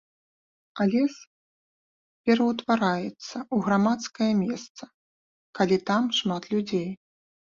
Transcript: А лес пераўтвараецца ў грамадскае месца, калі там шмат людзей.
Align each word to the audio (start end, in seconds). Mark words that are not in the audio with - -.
А 0.83 0.85
лес 0.91 1.15
пераўтвараецца 2.29 3.05
ў 3.09 3.57
грамадскае 3.67 4.29
месца, 4.45 4.83
калі 5.59 5.77
там 5.91 6.03
шмат 6.21 6.43
людзей. 6.55 6.89